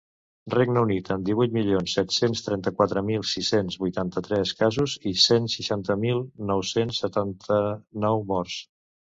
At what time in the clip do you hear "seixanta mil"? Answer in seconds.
5.59-6.25